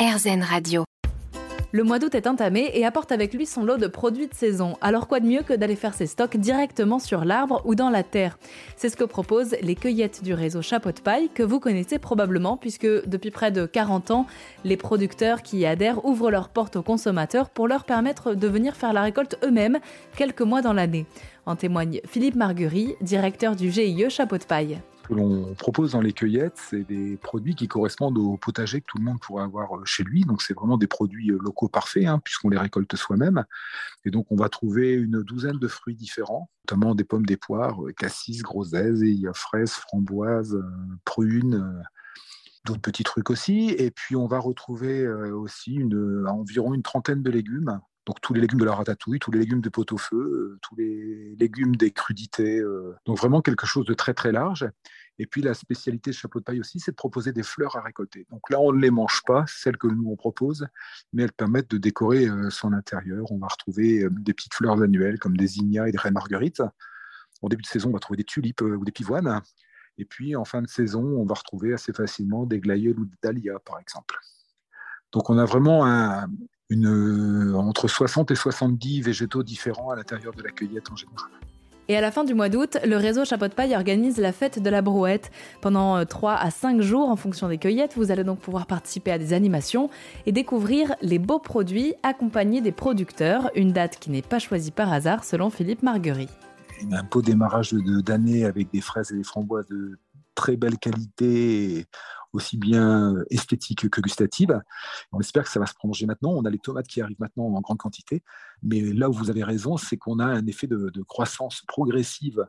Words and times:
RZN 0.00 0.42
Radio. 0.42 0.84
Le 1.72 1.84
mois 1.84 1.98
d'août 1.98 2.14
est 2.14 2.26
entamé 2.26 2.70
et 2.72 2.86
apporte 2.86 3.12
avec 3.12 3.34
lui 3.34 3.44
son 3.44 3.64
lot 3.64 3.76
de 3.76 3.86
produits 3.86 4.28
de 4.28 4.34
saison. 4.34 4.78
Alors 4.80 5.06
quoi 5.08 5.20
de 5.20 5.26
mieux 5.26 5.42
que 5.42 5.52
d'aller 5.52 5.76
faire 5.76 5.92
ses 5.92 6.06
stocks 6.06 6.38
directement 6.38 6.98
sur 6.98 7.26
l'arbre 7.26 7.60
ou 7.66 7.74
dans 7.74 7.90
la 7.90 8.02
terre? 8.02 8.38
C'est 8.76 8.88
ce 8.88 8.96
que 8.96 9.04
proposent 9.04 9.56
les 9.60 9.74
cueillettes 9.74 10.24
du 10.24 10.32
réseau 10.32 10.62
Chapeau 10.62 10.92
de 10.92 11.00
Paille 11.00 11.28
que 11.34 11.42
vous 11.42 11.60
connaissez 11.60 11.98
probablement 11.98 12.56
puisque 12.56 12.86
depuis 12.86 13.30
près 13.30 13.50
de 13.50 13.66
40 13.66 14.10
ans, 14.10 14.26
les 14.64 14.78
producteurs 14.78 15.42
qui 15.42 15.58
y 15.58 15.66
adhèrent 15.66 16.02
ouvrent 16.02 16.30
leurs 16.30 16.48
portes 16.48 16.76
aux 16.76 16.82
consommateurs 16.82 17.50
pour 17.50 17.68
leur 17.68 17.84
permettre 17.84 18.32
de 18.32 18.48
venir 18.48 18.76
faire 18.76 18.94
la 18.94 19.02
récolte 19.02 19.38
eux-mêmes 19.44 19.80
quelques 20.16 20.40
mois 20.40 20.62
dans 20.62 20.72
l'année. 20.72 21.04
En 21.44 21.56
témoigne 21.56 22.00
Philippe 22.06 22.36
Marguerie, 22.36 22.94
directeur 23.02 23.54
du 23.54 23.70
GIE 23.70 24.08
Chapeau 24.08 24.38
de 24.38 24.44
Paille 24.44 24.80
que 25.10 25.14
l'on 25.16 25.54
propose 25.54 25.92
dans 25.92 26.00
les 26.00 26.12
cueillettes, 26.12 26.56
c'est 26.56 26.84
des 26.84 27.16
produits 27.16 27.56
qui 27.56 27.66
correspondent 27.66 28.16
au 28.18 28.36
potager 28.36 28.80
que 28.80 28.86
tout 28.86 28.98
le 28.98 29.04
monde 29.04 29.18
pourrait 29.20 29.42
avoir 29.42 29.76
euh, 29.76 29.84
chez 29.84 30.04
lui. 30.04 30.24
Donc, 30.24 30.40
c'est 30.40 30.54
vraiment 30.54 30.78
des 30.78 30.86
produits 30.86 31.32
euh, 31.32 31.38
locaux 31.40 31.68
parfaits, 31.68 32.06
hein, 32.06 32.20
puisqu'on 32.22 32.48
les 32.48 32.58
récolte 32.58 32.94
soi-même. 32.94 33.44
Et 34.04 34.10
donc, 34.10 34.26
on 34.30 34.36
va 34.36 34.48
trouver 34.48 34.92
une 34.92 35.22
douzaine 35.22 35.58
de 35.58 35.68
fruits 35.68 35.96
différents, 35.96 36.48
notamment 36.64 36.94
des 36.94 37.04
pommes, 37.04 37.26
des 37.26 37.36
poires, 37.36 37.84
euh, 37.84 37.92
cassis, 37.92 38.42
groseilles, 38.42 39.26
fraises, 39.34 39.72
framboises, 39.72 40.62
prunes 41.04 41.82
d'autres 42.64 42.80
petits 42.80 43.04
trucs 43.04 43.30
aussi. 43.30 43.70
Et 43.70 43.90
puis, 43.90 44.14
on 44.14 44.28
va 44.28 44.38
retrouver 44.38 45.08
aussi 45.08 45.74
une, 45.74 46.26
environ 46.28 46.74
une 46.74 46.82
trentaine 46.82 47.22
de 47.22 47.30
légumes. 47.30 47.80
Donc, 48.06 48.20
tous 48.20 48.34
les 48.34 48.40
légumes 48.40 48.60
de 48.60 48.64
la 48.64 48.74
ratatouille, 48.74 49.18
tous 49.18 49.30
les 49.30 49.40
légumes 49.40 49.60
de 49.60 49.68
pot-au-feu, 49.68 50.58
tous 50.62 50.76
les 50.76 51.34
légumes 51.38 51.76
des 51.76 51.90
crudités. 51.90 52.62
donc, 53.06 53.18
vraiment 53.18 53.40
quelque 53.40 53.66
chose 53.66 53.86
de 53.86 53.94
très, 53.94 54.14
très 54.14 54.30
large. 54.30 54.68
Et 55.20 55.26
puis 55.26 55.42
la 55.42 55.52
spécialité 55.52 56.12
de 56.12 56.16
chapeau 56.16 56.38
de 56.38 56.44
paille 56.44 56.60
aussi, 56.60 56.80
c'est 56.80 56.92
de 56.92 56.96
proposer 56.96 57.34
des 57.34 57.42
fleurs 57.42 57.76
à 57.76 57.82
récolter. 57.82 58.26
Donc 58.30 58.48
là, 58.48 58.58
on 58.58 58.72
ne 58.72 58.80
les 58.80 58.90
mange 58.90 59.22
pas, 59.26 59.44
celles 59.46 59.76
que 59.76 59.86
nous 59.86 60.08
on 60.10 60.16
propose, 60.16 60.66
mais 61.12 61.24
elles 61.24 61.32
permettent 61.32 61.70
de 61.70 61.76
décorer 61.76 62.26
euh, 62.26 62.48
son 62.48 62.72
intérieur. 62.72 63.30
On 63.30 63.36
va 63.36 63.48
retrouver 63.48 64.04
euh, 64.04 64.08
des 64.10 64.32
petites 64.32 64.54
fleurs 64.54 64.80
annuelles 64.80 65.18
comme 65.18 65.36
des 65.36 65.58
ignas 65.58 65.88
et 65.88 65.92
des 65.92 65.98
reines 65.98 66.14
marguerites. 66.14 66.62
En 67.42 67.48
début 67.48 67.60
de 67.60 67.66
saison, 67.66 67.90
on 67.90 67.92
va 67.92 67.98
trouver 67.98 68.16
des 68.16 68.24
tulipes 68.24 68.62
euh, 68.62 68.76
ou 68.76 68.84
des 68.86 68.92
pivoines. 68.92 69.42
Et 69.98 70.06
puis 70.06 70.36
en 70.36 70.46
fin 70.46 70.62
de 70.62 70.68
saison, 70.68 71.02
on 71.02 71.26
va 71.26 71.34
retrouver 71.34 71.74
assez 71.74 71.92
facilement 71.92 72.46
des 72.46 72.58
glaïeuls 72.58 72.98
ou 72.98 73.04
des 73.04 73.18
dahlias, 73.22 73.58
par 73.58 73.78
exemple. 73.78 74.18
Donc 75.12 75.28
on 75.28 75.36
a 75.36 75.44
vraiment 75.44 75.84
une, 76.70 77.54
entre 77.54 77.88
60 77.88 78.30
et 78.30 78.34
70 78.34 79.02
végétaux 79.02 79.42
différents 79.42 79.90
à 79.90 79.96
l'intérieur 79.96 80.32
de 80.32 80.42
la 80.42 80.50
cueillette 80.50 80.90
en 80.90 80.96
général. 80.96 81.30
Et 81.90 81.96
à 81.96 82.00
la 82.00 82.12
fin 82.12 82.22
du 82.22 82.34
mois 82.34 82.48
d'août, 82.48 82.78
le 82.86 82.96
réseau 82.96 83.24
Chapeau 83.24 83.48
de 83.48 83.52
Paille 83.52 83.74
organise 83.74 84.18
la 84.18 84.30
fête 84.30 84.62
de 84.62 84.70
la 84.70 84.80
brouette. 84.80 85.32
Pendant 85.60 86.06
3 86.06 86.30
euh, 86.30 86.36
à 86.38 86.52
5 86.52 86.80
jours, 86.80 87.08
en 87.08 87.16
fonction 87.16 87.48
des 87.48 87.58
cueillettes, 87.58 87.94
vous 87.96 88.12
allez 88.12 88.22
donc 88.22 88.38
pouvoir 88.38 88.66
participer 88.66 89.10
à 89.10 89.18
des 89.18 89.32
animations 89.32 89.90
et 90.24 90.30
découvrir 90.30 90.94
les 91.02 91.18
beaux 91.18 91.40
produits 91.40 91.94
accompagnés 92.04 92.60
des 92.60 92.70
producteurs. 92.70 93.50
Une 93.56 93.72
date 93.72 93.98
qui 93.98 94.12
n'est 94.12 94.22
pas 94.22 94.38
choisie 94.38 94.70
par 94.70 94.92
hasard, 94.92 95.24
selon 95.24 95.50
Philippe 95.50 95.82
Marguerite. 95.82 96.30
Un 96.92 97.02
beau 97.02 97.22
démarrage 97.22 97.72
d'année 97.72 98.44
avec 98.44 98.70
des 98.70 98.80
fraises 98.80 99.10
et 99.10 99.16
des 99.16 99.24
framboises 99.24 99.66
de 99.66 99.98
très 100.40 100.56
belle 100.56 100.78
qualité 100.78 101.86
aussi 102.32 102.56
bien 102.56 103.14
esthétique 103.28 103.90
que 103.90 104.00
gustative. 104.00 104.58
On 105.12 105.20
espère 105.20 105.44
que 105.44 105.50
ça 105.50 105.60
va 105.60 105.66
se 105.66 105.74
prolonger 105.74 106.06
maintenant. 106.06 106.32
On 106.32 106.46
a 106.46 106.50
les 106.50 106.58
tomates 106.58 106.86
qui 106.86 107.02
arrivent 107.02 107.20
maintenant 107.20 107.44
en 107.44 107.60
grande 107.60 107.76
quantité. 107.76 108.22
Mais 108.62 108.80
là 108.80 109.10
où 109.10 109.12
vous 109.12 109.28
avez 109.28 109.44
raison, 109.44 109.76
c'est 109.76 109.98
qu'on 109.98 110.18
a 110.18 110.24
un 110.24 110.46
effet 110.46 110.66
de, 110.66 111.02
croissance 111.02 111.62
progressive 111.68 112.46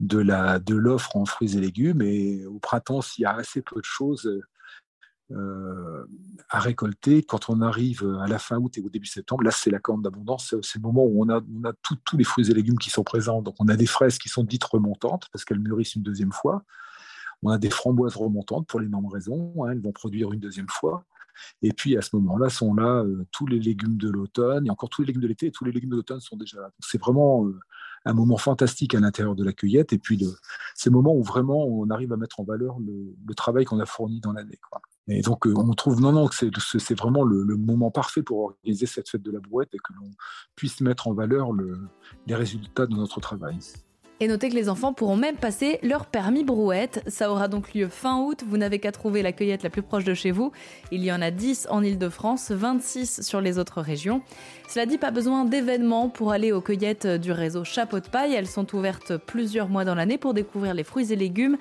de 0.00 0.18
l'offre 0.18 1.16
de 1.16 1.18
en 1.20 1.24
fruits 1.24 1.56
et 1.56 1.60
légumes. 1.60 2.02
Et 2.02 2.44
au 2.44 2.58
printemps, 2.58 3.00
s'il 3.00 3.22
y 3.22 3.26
a 3.26 3.34
assez 3.34 3.62
peu 3.62 3.80
de 3.80 3.86
choses 3.86 4.30
euh, 5.30 6.04
à 6.50 6.60
récolter, 6.60 7.22
quand 7.22 7.48
on 7.48 7.62
arrive 7.62 8.04
à 8.20 8.26
la 8.26 8.38
fin 8.38 8.58
août 8.58 8.76
et 8.76 8.82
au 8.82 8.90
début 8.90 9.06
septembre, 9.06 9.44
là, 9.44 9.52
c'est 9.52 9.70
la 9.70 9.78
corne 9.78 10.02
d'abondance. 10.02 10.54
C'est 10.60 10.78
le 10.78 10.82
moment 10.82 11.04
où 11.04 11.24
on 11.24 11.30
a, 11.30 11.40
on 11.40 11.64
a 11.64 11.72
tous 11.82 12.16
les 12.18 12.24
fruits 12.24 12.50
et 12.50 12.54
légumes 12.54 12.78
qui 12.78 12.90
sont 12.90 13.04
présents. 13.04 13.40
Donc, 13.40 13.54
on 13.58 13.68
a 13.68 13.76
des 13.76 13.86
fraises 13.86 14.18
qui 14.18 14.28
sont 14.28 14.44
dites 14.44 14.64
remontantes 14.64 15.28
parce 15.32 15.46
qu'elles 15.46 15.60
mûrissent 15.60 15.94
une 15.94 16.02
deuxième 16.02 16.32
fois. 16.32 16.64
On 17.42 17.50
a 17.50 17.58
des 17.58 17.70
framboises 17.70 18.16
remontantes 18.16 18.66
pour 18.66 18.80
les 18.80 18.88
mêmes 18.88 19.06
raisons. 19.06 19.52
Hein, 19.64 19.72
elles 19.72 19.80
vont 19.80 19.92
produire 19.92 20.32
une 20.32 20.40
deuxième 20.40 20.68
fois. 20.68 21.04
Et 21.62 21.72
puis 21.72 21.96
à 21.96 22.02
ce 22.02 22.14
moment-là 22.16 22.48
sont 22.48 22.74
là 22.74 23.02
euh, 23.02 23.26
tous 23.30 23.46
les 23.46 23.58
légumes 23.58 23.96
de 23.96 24.10
l'automne, 24.10 24.66
et 24.66 24.70
encore 24.70 24.88
tous 24.88 25.02
les 25.02 25.06
légumes 25.06 25.22
de 25.22 25.28
l'été, 25.28 25.46
et 25.46 25.50
tous 25.50 25.64
les 25.64 25.72
légumes 25.72 25.90
de 25.90 25.96
l'automne 25.96 26.20
sont 26.20 26.36
déjà 26.36 26.60
là. 26.60 26.70
C'est 26.80 27.00
vraiment 27.00 27.46
euh, 27.46 27.58
un 28.04 28.14
moment 28.14 28.36
fantastique 28.36 28.94
à 28.94 29.00
l'intérieur 29.00 29.34
de 29.34 29.44
la 29.44 29.52
cueillette, 29.52 29.92
et 29.92 29.98
puis 29.98 30.22
c'est 30.74 30.90
le 30.90 30.94
moment 30.94 31.14
où 31.14 31.22
vraiment 31.22 31.64
on 31.66 31.88
arrive 31.90 32.12
à 32.12 32.16
mettre 32.16 32.40
en 32.40 32.44
valeur 32.44 32.78
le, 32.80 33.34
travail 33.34 33.64
qu'on 33.64 33.80
a 33.80 33.86
fourni 33.86 34.20
dans 34.20 34.32
l'année. 34.32 34.58
Et 35.08 35.22
donc 35.22 35.46
euh, 35.46 35.54
on 35.56 35.72
trouve 35.72 36.00
non 36.00 36.12
non 36.12 36.28
que 36.28 36.34
c'est 36.34 36.98
vraiment 36.98 37.24
le, 37.24 37.44
moment 37.56 37.90
parfait 37.90 38.22
pour 38.22 38.40
organiser 38.40 38.86
cette 38.86 39.08
fête 39.08 39.22
de 39.22 39.30
la 39.30 39.40
brouette 39.40 39.70
et 39.72 39.78
que 39.78 39.92
l'on 39.94 40.10
puisse 40.54 40.80
mettre 40.80 41.08
en 41.08 41.14
valeur 41.14 41.50
les 42.26 42.34
résultats 42.34 42.86
de 42.86 42.94
notre 42.94 43.20
travail. 43.20 43.58
Et 44.20 44.28
notez 44.28 44.50
que 44.50 44.54
les 44.54 44.68
enfants 44.68 44.92
pourront 44.92 45.16
même 45.16 45.36
passer 45.36 45.80
leur 45.82 46.06
permis 46.06 46.44
brouette. 46.44 47.02
Ça 47.08 47.30
aura 47.30 47.48
donc 47.48 47.74
lieu 47.74 47.88
fin 47.88 48.20
août. 48.20 48.44
Vous 48.46 48.56
n'avez 48.56 48.78
qu'à 48.78 48.92
trouver 48.92 49.22
la 49.22 49.32
cueillette 49.32 49.64
la 49.64 49.70
plus 49.70 49.82
proche 49.82 50.04
de 50.04 50.14
chez 50.14 50.30
vous. 50.30 50.52
Il 50.92 51.02
y 51.02 51.10
en 51.10 51.20
a 51.20 51.32
10 51.32 51.66
en 51.70 51.82
Ile-de-France, 51.82 52.52
26 52.52 53.22
sur 53.22 53.40
les 53.40 53.58
autres 53.58 53.80
régions. 53.80 54.22
Cela 54.68 54.86
dit, 54.86 54.98
pas 54.98 55.10
besoin 55.10 55.44
d'événements 55.44 56.08
pour 56.08 56.30
aller 56.30 56.52
aux 56.52 56.60
cueillettes 56.60 57.06
du 57.06 57.32
réseau 57.32 57.64
Chapeau 57.64 57.98
de 57.98 58.08
Paille. 58.08 58.34
Elles 58.34 58.46
sont 58.46 58.74
ouvertes 58.76 59.16
plusieurs 59.16 59.68
mois 59.68 59.84
dans 59.84 59.96
l'année 59.96 60.18
pour 60.18 60.34
découvrir 60.34 60.74
les 60.74 60.84
fruits 60.84 61.12
et 61.12 61.16
légumes 61.16 61.56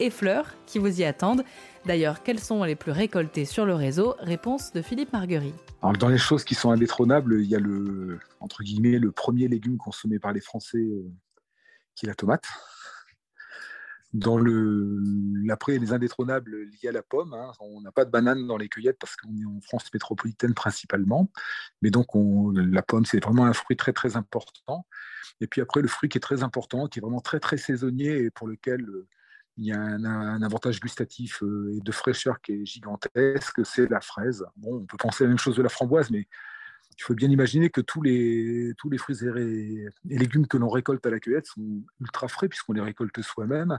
et 0.00 0.10
fleurs 0.10 0.54
qui 0.66 0.78
vous 0.78 1.00
y 1.00 1.04
attendent. 1.04 1.44
D'ailleurs, 1.84 2.22
quels 2.22 2.40
sont 2.40 2.64
les 2.64 2.76
plus 2.76 2.92
récoltés 2.92 3.44
sur 3.44 3.66
le 3.66 3.74
réseau? 3.74 4.14
Réponse 4.18 4.72
de 4.72 4.82
Philippe 4.82 5.12
Marguerite. 5.12 5.54
dans 5.98 6.08
les 6.08 6.18
choses 6.18 6.44
qui 6.44 6.54
sont 6.54 6.70
indétrônables, 6.70 7.40
il 7.40 7.48
y 7.48 7.54
a 7.54 7.60
le, 7.60 8.18
entre 8.40 8.62
guillemets, 8.62 8.98
le 8.98 9.12
premier 9.12 9.48
légume 9.48 9.76
consommé 9.76 10.18
par 10.18 10.32
les 10.32 10.40
Français 10.40 10.78
euh, 10.78 11.10
qui 11.96 12.06
est 12.06 12.08
la 12.08 12.14
tomate. 12.14 12.44
Dans 14.12 14.38
le, 14.38 15.02
après, 15.50 15.78
les 15.78 15.92
indétrônables 15.92 16.56
liés 16.62 16.88
à 16.88 16.92
la 16.92 17.02
pomme, 17.02 17.34
hein, 17.34 17.52
on 17.60 17.80
n'a 17.80 17.90
pas 17.90 18.04
de 18.04 18.10
banane 18.10 18.46
dans 18.46 18.56
les 18.56 18.68
cueillettes 18.68 18.98
parce 18.98 19.16
qu'on 19.16 19.36
est 19.36 19.44
en 19.44 19.60
France 19.60 19.92
métropolitaine 19.92 20.54
principalement. 20.54 21.30
Mais 21.82 21.90
donc, 21.90 22.14
on, 22.14 22.50
la 22.52 22.82
pomme, 22.82 23.04
c'est 23.04 23.22
vraiment 23.22 23.44
un 23.44 23.52
fruit 23.52 23.76
très, 23.76 23.92
très 23.92 24.16
important. 24.16 24.86
Et 25.40 25.46
puis 25.46 25.60
après, 25.60 25.82
le 25.82 25.88
fruit 25.88 26.08
qui 26.08 26.18
est 26.18 26.20
très 26.20 26.42
important, 26.42 26.86
qui 26.86 27.00
est 27.00 27.02
vraiment 27.02 27.20
très, 27.20 27.40
très 27.40 27.58
saisonnier 27.58 28.16
et 28.16 28.30
pour 28.30 28.46
lequel 28.46 28.82
euh, 28.82 29.08
il 29.58 29.66
y 29.66 29.72
a 29.72 29.80
un, 29.80 30.42
avantage 30.42 30.80
gustatif 30.80 31.42
euh, 31.42 31.74
et 31.76 31.80
de 31.80 31.92
fraîcheur 31.92 32.40
qui 32.40 32.52
est 32.52 32.66
gigantesque, 32.66 33.64
c'est 33.64 33.90
la 33.90 34.00
fraise. 34.00 34.46
Bon, 34.56 34.76
on 34.76 34.86
peut 34.86 34.98
penser 34.98 35.24
la 35.24 35.28
même 35.28 35.38
chose 35.38 35.56
de 35.56 35.62
la 35.62 35.68
framboise, 35.68 36.10
mais 36.10 36.28
il 36.98 37.02
faut 37.02 37.14
bien 37.14 37.30
imaginer 37.30 37.68
que 37.70 37.80
tous 37.80 38.00
les, 38.02 38.74
fruits 38.98 39.16
et, 39.22 39.88
légumes 40.04 40.46
que 40.46 40.56
l'on 40.56 40.68
récolte 40.68 41.04
à 41.04 41.10
la 41.10 41.20
cueillette 41.20 41.46
sont 41.46 41.82
ultra 42.00 42.28
frais 42.28 42.48
puisqu'on 42.48 42.72
les 42.72 42.80
récolte 42.80 43.20
soi-même. 43.20 43.78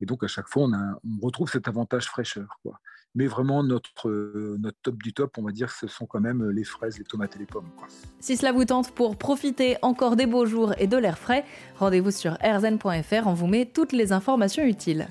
Et 0.00 0.06
donc, 0.06 0.22
à 0.22 0.28
chaque 0.28 0.48
fois, 0.48 0.64
on, 0.64 1.26
retrouve 1.26 1.50
cet 1.50 1.66
avantage 1.66 2.06
fraîcheur. 2.06 2.60
Mais 3.14 3.26
vraiment, 3.26 3.62
notre, 3.62 4.10
top 4.82 5.02
du 5.02 5.14
top, 5.14 5.38
on 5.38 5.42
va 5.42 5.50
dire, 5.50 5.70
ce 5.70 5.86
sont 5.86 6.04
quand 6.06 6.20
même 6.20 6.50
les 6.50 6.64
fraises, 6.64 6.98
les 6.98 7.04
tomates 7.04 7.36
et 7.36 7.38
les 7.38 7.46
pommes. 7.46 7.70
Si 8.20 8.36
cela 8.36 8.52
vous 8.52 8.66
tente 8.66 8.94
pour 8.94 9.16
profiter 9.16 9.76
encore 9.80 10.16
des 10.16 10.26
beaux 10.26 10.44
jours 10.44 10.74
et 10.78 10.86
de 10.86 10.96
l'air 10.98 11.18
frais, 11.18 11.44
rendez-vous 11.76 12.10
sur 12.10 12.36
rzn.fr. 12.42 13.26
On 13.26 13.34
vous 13.34 13.46
met 13.46 13.64
toutes 13.64 13.92
les 13.92 14.12
informations 14.12 14.62
utiles. 14.62 15.08